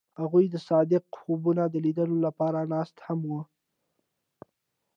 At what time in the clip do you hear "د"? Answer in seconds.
0.49-0.55, 1.69-1.75